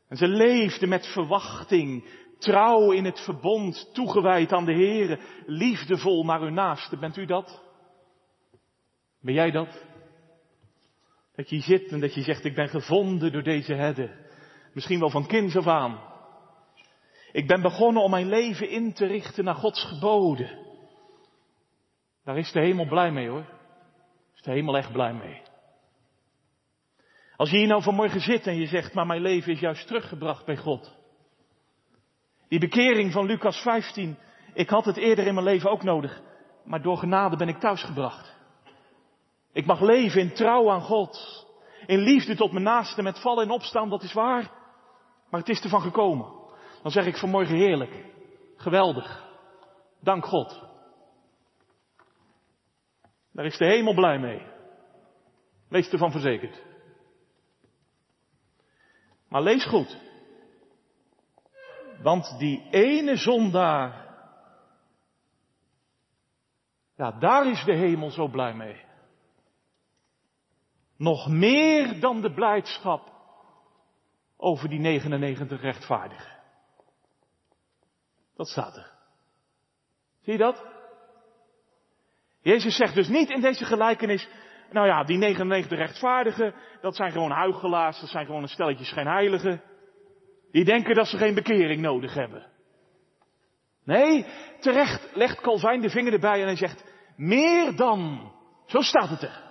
[0.07, 6.41] En ze leefden met verwachting, trouw in het verbond, toegewijd aan de Heer, liefdevol naar
[6.41, 6.97] hun naaste.
[6.97, 7.68] Bent u dat?
[9.21, 9.85] Ben jij dat?
[11.35, 14.27] Dat je zit en dat je zegt, ik ben gevonden door deze herder.
[14.73, 15.99] Misschien wel van kinds af aan.
[17.31, 20.67] Ik ben begonnen om mijn leven in te richten naar Gods geboden.
[22.23, 23.45] Daar is de hemel blij mee hoor.
[24.35, 25.41] Is de hemel echt blij mee.
[27.35, 30.45] Als je hier nou vanmorgen zit en je zegt, maar mijn leven is juist teruggebracht
[30.45, 30.97] bij God.
[32.47, 34.17] Die bekering van Lucas 15,
[34.53, 36.21] ik had het eerder in mijn leven ook nodig,
[36.65, 38.38] maar door genade ben ik thuisgebracht.
[39.51, 41.45] Ik mag leven in trouw aan God,
[41.85, 44.51] in liefde tot mijn naaste met vallen en opstaan, dat is waar,
[45.29, 46.37] maar het is ervan gekomen.
[46.81, 48.05] Dan zeg ik vanmorgen heerlijk,
[48.55, 49.25] geweldig,
[49.99, 50.67] dank God.
[53.31, 54.41] Daar is de hemel blij mee.
[55.69, 56.63] Wees ervan verzekerd.
[59.27, 59.97] Maar lees goed.
[62.01, 64.07] Want die ene zondaar,
[66.95, 68.87] ja, daar is de hemel zo blij mee.
[70.99, 73.11] Nog meer dan de blijdschap
[74.37, 76.37] over die 99 rechtvaardigen.
[78.35, 78.91] Dat staat er.
[80.21, 80.65] Zie je dat?
[82.41, 84.27] Jezus zegt dus niet in deze gelijkenis,
[84.71, 89.61] nou ja, die 99 rechtvaardigen, dat zijn gewoon huigelaars, dat zijn gewoon een stelletje schijnheiligen.
[90.51, 92.47] Die denken dat ze geen bekering nodig hebben.
[93.83, 94.25] Nee,
[94.59, 98.31] terecht legt Calvijn de vinger erbij en hij zegt, meer dan.
[98.65, 99.48] Zo staat het er.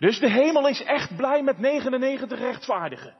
[0.00, 3.16] Dus de hemel is echt blij met 99 rechtvaardigen.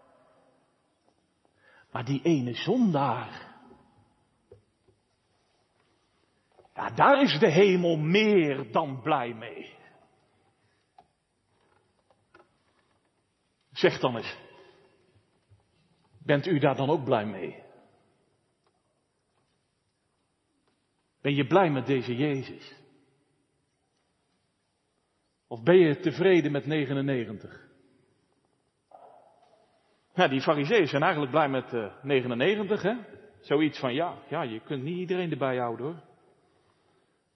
[1.93, 3.51] Maar die ene zondaar,
[6.81, 9.75] Ja, daar is de hemel meer dan blij mee.
[13.73, 14.37] Zeg dan eens,
[16.19, 17.63] bent u daar dan ook blij mee?
[21.21, 22.80] Ben je blij met deze Jezus?
[25.51, 27.69] Of ben je tevreden met 99?
[30.15, 32.95] Ja, die fariseeën zijn eigenlijk blij met uh, eh, 99, hè?
[33.41, 36.03] Zoiets van, ja, ja, je kunt niet iedereen erbij houden hoor.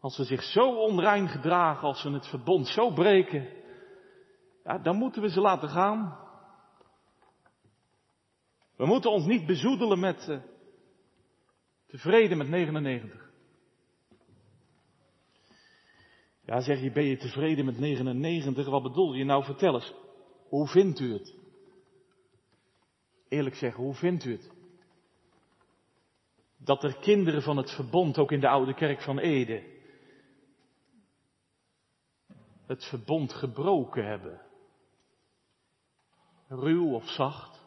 [0.01, 3.49] Als ze zich zo onrein gedragen, als ze het verbond zo breken,
[4.65, 6.19] ja, dan moeten we ze laten gaan.
[8.77, 10.39] We moeten ons niet bezoedelen met uh,
[11.87, 13.24] tevreden met 99.
[16.45, 18.67] Ja, zeg je, ben je tevreden met 99?
[18.67, 19.45] Wat bedoel je nou?
[19.45, 19.95] Vertel eens.
[20.49, 21.35] Hoe vindt u het?
[23.29, 24.53] Eerlijk zeggen, hoe vindt u het?
[26.57, 29.63] Dat er kinderen van het verbond, ook in de oude kerk van Ede,
[32.67, 34.41] het verbond gebroken hebben.
[36.49, 37.63] Ruw of zacht.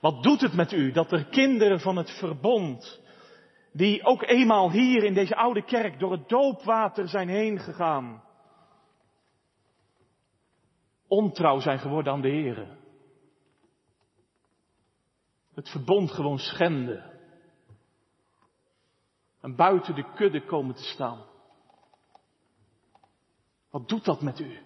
[0.00, 3.00] Wat doet het met u dat er kinderen van het verbond,
[3.78, 8.22] die ook eenmaal hier in deze oude kerk door het doopwater zijn heen gegaan,
[11.06, 12.76] ontrouw zijn geworden aan de Heer.
[15.54, 17.20] Het verbond gewoon schenden.
[19.40, 21.24] En buiten de kudde komen te staan.
[23.70, 24.58] Wat doet dat met u?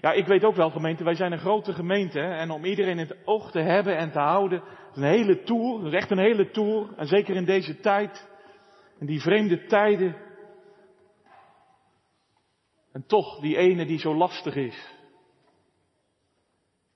[0.00, 2.20] Ja, ik weet ook wel gemeente, wij zijn een grote gemeente.
[2.20, 4.62] En om iedereen in het oog te hebben en te houden,
[4.94, 6.94] een hele tour, is echt een hele tour.
[6.96, 8.28] En zeker in deze tijd,
[8.98, 10.16] in die vreemde tijden.
[12.92, 14.94] En toch die ene die zo lastig is.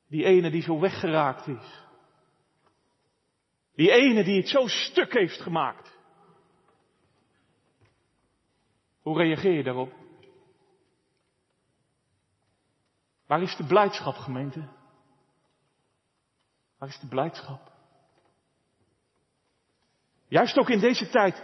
[0.09, 1.83] Die ene die zo weggeraakt is.
[3.75, 5.99] Die ene die het zo stuk heeft gemaakt.
[9.03, 9.93] Hoe reageer je daarop?
[13.27, 14.69] Waar is de blijdschap, gemeente?
[16.79, 17.74] Waar is de blijdschap?
[20.35, 21.43] Juist ook in deze tijd.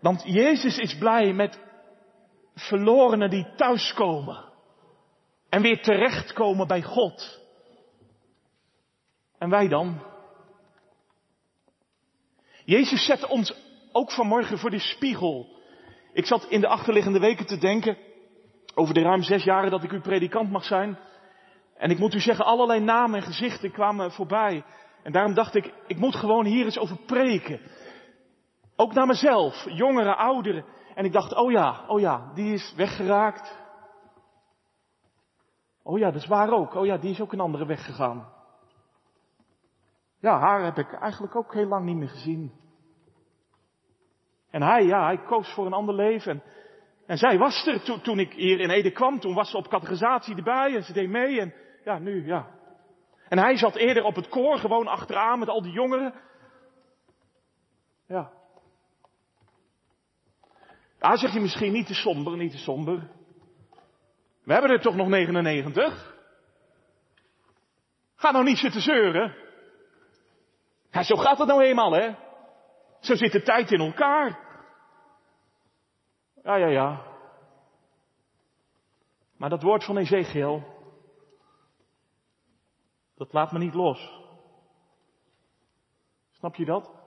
[0.00, 1.58] Want Jezus is blij met
[2.54, 4.44] verlorenen die thuiskomen.
[5.48, 7.40] En weer terechtkomen bij God.
[9.38, 10.02] En wij dan?
[12.64, 13.54] Jezus zet ons
[13.92, 15.56] ook vanmorgen voor die spiegel.
[16.12, 17.96] Ik zat in de achterliggende weken te denken
[18.74, 20.98] over de ruim zes jaren dat ik uw predikant mag zijn.
[21.76, 24.64] En ik moet u zeggen, allerlei namen en gezichten kwamen voorbij.
[25.02, 27.60] En daarom dacht ik, ik moet gewoon hier eens over preken.
[28.80, 30.64] Ook naar mezelf, jongeren, ouderen.
[30.94, 33.58] En ik dacht, oh ja, oh ja, die is weggeraakt.
[35.82, 36.74] Oh ja, dat is waar ook.
[36.74, 38.32] Oh ja, die is ook een andere weg gegaan.
[40.20, 42.52] Ja, haar heb ik eigenlijk ook heel lang niet meer gezien.
[44.50, 46.42] En hij, ja, hij koos voor een ander leven.
[47.06, 49.20] En, zij was er to, toen ik hier in Ede kwam.
[49.20, 51.40] Toen was ze op categorisatie erbij en ze deed mee.
[51.40, 52.46] En ja, nu, ja.
[53.28, 56.14] En hij zat eerder op het koor, gewoon achteraan met al die jongeren.
[58.06, 58.38] Ja.
[61.00, 63.10] Ja, zeg je misschien niet te somber, niet te somber.
[64.44, 66.16] We hebben er toch nog 99?
[68.14, 69.36] Ga nou niet zitten zeuren.
[70.90, 72.14] Zo gaat het nou eenmaal, hè?
[73.00, 74.38] Zo zit de tijd in elkaar.
[76.42, 77.02] Ja, ja, ja.
[79.36, 80.62] Maar dat woord van Ezekiel,
[83.14, 84.20] dat laat me niet los.
[86.30, 86.99] Snap je dat?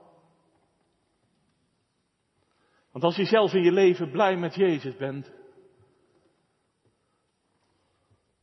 [2.94, 5.32] Want als je zelf in je leven blij met Jezus bent,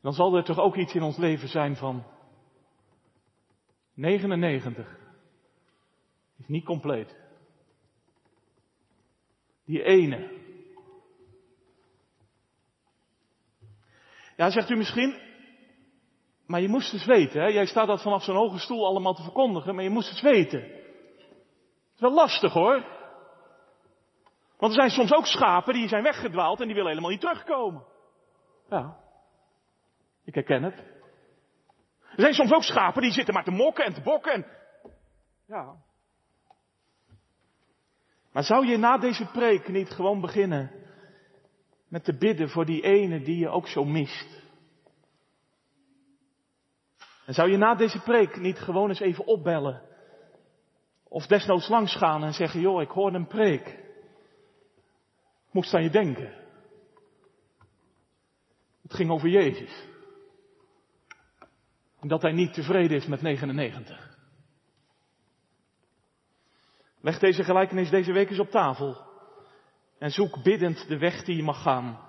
[0.01, 2.05] dan zal er toch ook iets in ons leven zijn van
[3.95, 4.99] 99
[6.39, 7.17] is niet compleet.
[9.65, 10.39] Die ene.
[14.37, 15.21] Ja, zegt u misschien,
[16.47, 17.47] maar je moest eens weten, hè?
[17.47, 20.61] jij staat dat vanaf zo'n hoge stoel allemaal te verkondigen, maar je moest eens weten.
[20.61, 22.99] Het is wel lastig hoor.
[24.61, 27.85] Want er zijn soms ook schapen die zijn weggedwaald en die willen helemaal niet terugkomen.
[28.69, 28.97] Ja,
[30.25, 30.79] ik herken het.
[32.01, 34.47] Er zijn soms ook schapen die zitten maar te mokken en te bokken en...
[35.47, 35.75] Ja,
[38.33, 40.71] maar zou je na deze preek niet gewoon beginnen
[41.89, 44.43] met te bidden voor die ene die je ook zo mist?
[47.27, 49.83] En zou je na deze preek niet gewoon eens even opbellen?
[51.09, 53.79] Of desnoods langs gaan en zeggen, joh, ik hoor een preek.
[55.51, 56.35] Moest aan je denken.
[58.83, 59.89] Het ging over Jezus.
[62.01, 64.19] En dat hij niet tevreden is met 99.
[67.01, 69.09] Leg deze gelijkenis deze week eens op tafel.
[69.99, 72.09] En zoek biddend de weg die je mag gaan.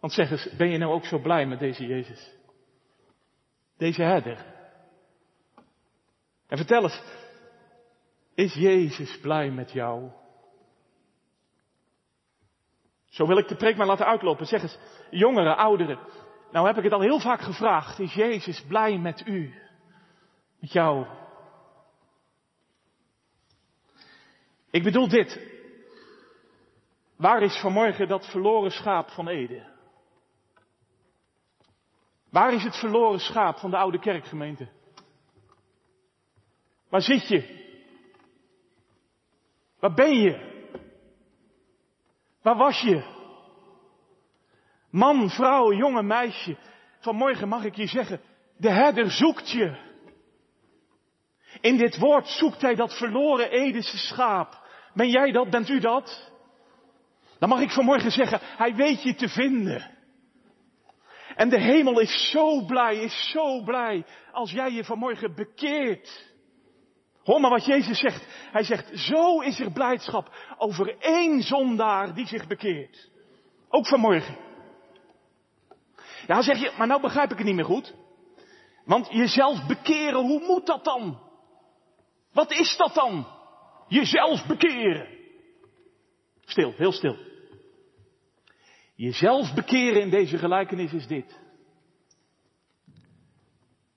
[0.00, 2.36] Want zeg eens, ben je nou ook zo blij met deze Jezus?
[3.76, 4.46] Deze herder.
[6.46, 7.02] En vertel eens,
[8.34, 10.10] is Jezus blij met jou?
[13.10, 14.46] Zo wil ik de preek maar laten uitlopen.
[14.46, 14.78] Zeg eens,
[15.10, 15.98] jongeren, ouderen.
[16.52, 17.98] Nou heb ik het al heel vaak gevraagd.
[17.98, 19.54] Is Jezus blij met u?
[20.60, 21.06] Met jou?
[24.70, 25.40] Ik bedoel dit.
[27.16, 29.68] Waar is vanmorgen dat verloren schaap van Ede?
[32.30, 34.68] Waar is het verloren schaap van de oude kerkgemeente?
[36.88, 37.68] Waar zit je?
[39.78, 40.49] Waar ben je?
[42.42, 43.02] Waar was je?
[44.90, 46.56] Man, vrouw, jonge meisje.
[47.00, 48.20] Vanmorgen mag ik je zeggen,
[48.56, 49.88] de herder zoekt je.
[51.60, 54.68] In dit woord zoekt hij dat verloren Edese schaap.
[54.94, 55.50] Ben jij dat?
[55.50, 56.32] Bent u dat?
[57.38, 59.98] Dan mag ik vanmorgen zeggen, hij weet je te vinden.
[61.36, 66.29] En de hemel is zo blij, is zo blij als jij je vanmorgen bekeert.
[67.24, 68.26] Hoor maar wat Jezus zegt.
[68.52, 73.10] Hij zegt, zo is er blijdschap over één zondaar die zich bekeert.
[73.68, 74.36] Ook vanmorgen.
[76.26, 77.94] Ja, zeg je, maar nou begrijp ik het niet meer goed.
[78.84, 81.20] Want jezelf bekeren, hoe moet dat dan?
[82.32, 83.26] Wat is dat dan?
[83.88, 85.08] Jezelf bekeren.
[86.44, 87.16] Stil, heel stil.
[88.94, 91.40] Jezelf bekeren in deze gelijkenis is dit.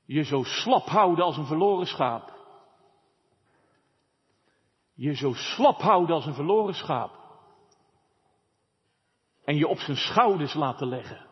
[0.06, 2.33] Je zo slap houden als een verloren schaap.
[4.94, 7.22] Je zo slap houden als een verloren schaap.
[9.44, 11.26] En je op zijn schouders laten leggen.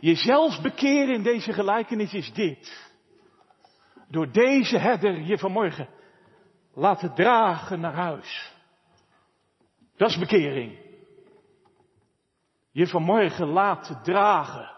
[0.00, 2.90] Jezelf bekeren in deze gelijkenis is dit.
[4.08, 5.88] Door deze herder je vanmorgen
[6.74, 8.52] laten dragen naar huis.
[9.96, 10.78] Dat is bekering.
[12.70, 14.70] Je vanmorgen laten dragen.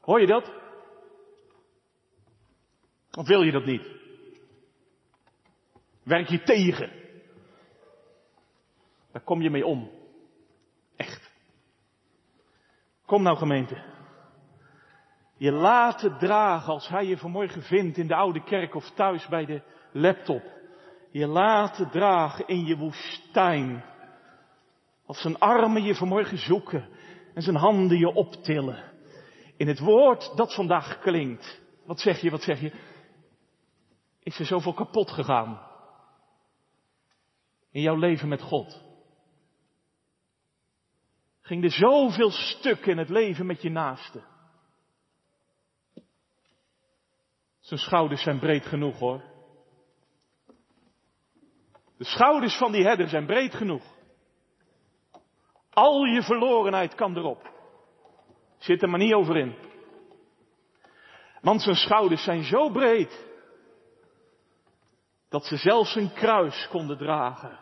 [0.00, 0.52] Hoor je dat?
[3.12, 4.01] Of wil je dat niet?
[6.02, 6.90] Werk je tegen?
[9.12, 9.90] Daar kom je mee om.
[10.96, 11.32] Echt.
[13.06, 13.90] Kom nou gemeente.
[15.36, 19.44] Je laten dragen als hij je vanmorgen vindt in de oude kerk of thuis bij
[19.44, 20.42] de laptop.
[21.10, 23.84] Je laten dragen in je woestijn.
[25.06, 26.88] Als zijn armen je vanmorgen zoeken
[27.34, 28.92] en zijn handen je optillen.
[29.56, 31.60] In het woord dat vandaag klinkt.
[31.86, 32.72] Wat zeg je, wat zeg je?
[34.22, 35.70] Is er zoveel kapot gegaan?
[37.72, 38.82] In jouw leven met God?
[41.40, 44.22] Ging er zoveel stuk in het leven met je naaste?
[47.60, 49.22] Zijn schouders zijn breed genoeg hoor.
[51.96, 53.84] De schouders van die herder zijn breed genoeg.
[55.70, 57.50] Al je verlorenheid kan erop.
[58.58, 59.54] Zit er maar niet over in.
[61.40, 63.26] Want zijn schouders zijn zo breed
[65.28, 67.61] dat ze zelfs een kruis konden dragen.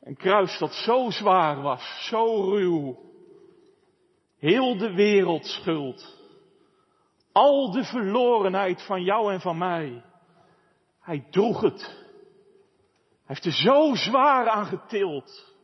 [0.00, 2.98] Een kruis dat zo zwaar was, zo ruw.
[4.38, 6.18] Heel de wereld schuld.
[7.32, 10.04] Al de verlorenheid van jou en van mij.
[11.00, 11.80] Hij droeg het.
[11.80, 15.54] Hij heeft er zo zwaar aan getild.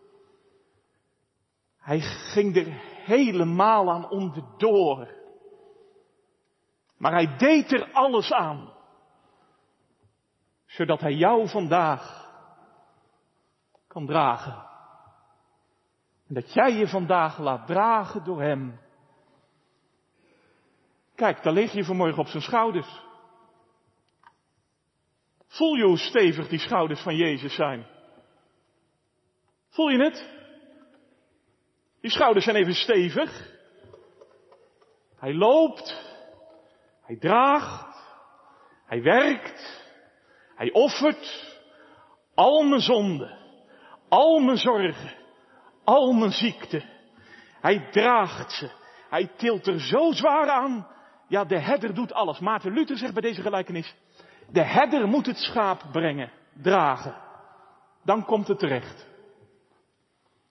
[1.78, 2.66] Hij ging er
[3.05, 5.14] helemaal aan onderdoor.
[6.97, 8.72] Maar hij deed er alles aan.
[10.66, 12.25] Zodat hij jou vandaag
[13.97, 14.66] kan dragen.
[16.28, 18.80] En dat jij je vandaag laat dragen door hem.
[21.14, 23.03] Kijk, daar lig je vanmorgen op zijn schouders.
[25.47, 27.86] Voel je hoe stevig die schouders van Jezus zijn?
[29.68, 30.28] Voel je het?
[32.01, 33.51] Die schouders zijn even stevig.
[35.16, 36.14] Hij loopt.
[37.03, 37.97] Hij draagt.
[38.86, 39.84] Hij werkt.
[40.55, 41.57] Hij offert.
[42.34, 43.45] Al mijn zonden.
[44.09, 45.14] Al mijn zorgen.
[45.84, 46.84] Al mijn ziekte.
[47.61, 48.70] Hij draagt ze.
[49.11, 50.86] Hij tilt er zo zwaar aan.
[51.28, 52.38] Ja, de herder doet alles.
[52.38, 53.94] Maarten Luther zegt bij deze gelijkenis.
[54.50, 57.16] De herder moet het schaap brengen, dragen.
[58.04, 59.07] Dan komt het terecht.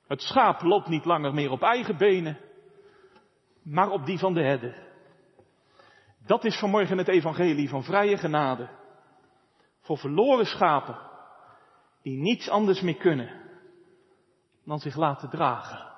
[0.08, 2.38] Het schaap loopt niet langer meer op eigen benen,
[3.64, 4.84] maar op die van de herder.
[6.26, 8.70] Dat is vanmorgen het evangelie van vrije genade.
[9.82, 10.98] Voor verloren schapen
[12.02, 13.45] die niets anders meer kunnen
[14.66, 15.94] dan zich laten dragen.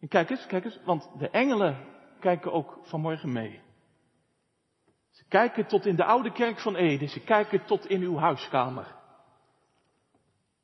[0.00, 1.86] En kijk eens, kijk eens, want de engelen
[2.20, 3.60] kijken ook vanmorgen mee.
[5.10, 8.94] Ze kijken tot in de oude kerk van Ede, ze kijken tot in uw huiskamer.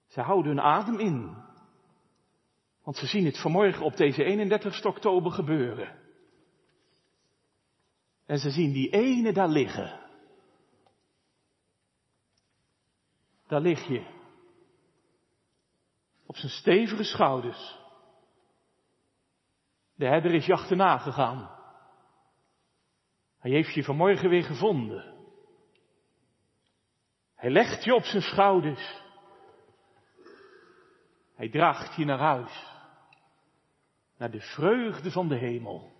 [0.07, 1.37] Ze houden hun adem in.
[2.83, 5.99] Want ze zien het vanmorgen op deze 31 oktober gebeuren.
[8.27, 10.01] En ze zien die ene daar liggen.
[13.47, 14.20] Daar lig je.
[16.31, 17.79] Op zijn stevige schouders.
[19.95, 21.51] De herder is je achterna gegaan.
[23.39, 25.15] Hij heeft je vanmorgen weer gevonden.
[27.35, 29.03] Hij legt je op zijn schouders.
[31.35, 32.67] Hij draagt je naar huis.
[34.17, 35.93] naar de vreugde van de hemel.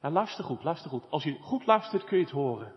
[0.00, 1.10] Ja, luister goed, luister goed.
[1.10, 2.74] Als je goed luistert kun je het horen.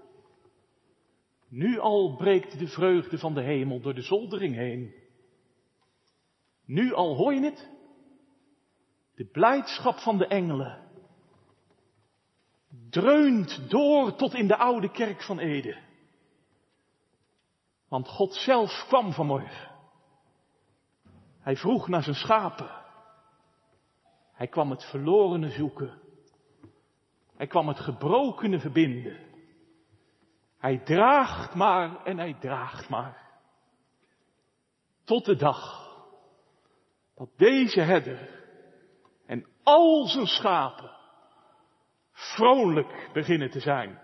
[1.48, 5.01] Nu al breekt de vreugde van de hemel door de zoldering heen.
[6.66, 7.70] Nu al hoor je het?
[9.16, 10.90] De blijdschap van de engelen
[12.90, 15.78] dreunt door tot in de oude kerk van Ede.
[17.88, 19.72] Want God zelf kwam vanmorgen.
[21.40, 22.70] Hij vroeg naar zijn schapen.
[24.34, 26.02] Hij kwam het verlorene zoeken.
[27.36, 29.20] Hij kwam het gebrokene verbinden.
[30.58, 33.30] Hij draagt maar en hij draagt maar.
[35.04, 35.81] Tot de dag
[37.16, 38.30] dat deze herder
[39.26, 40.92] en al zijn schapen
[42.12, 44.00] vrolijk beginnen te zijn.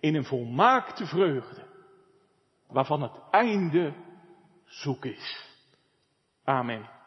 [0.00, 1.66] In een volmaakte vreugde,
[2.66, 3.94] waarvan het einde
[4.64, 5.46] zoek is.
[6.44, 6.97] Amen.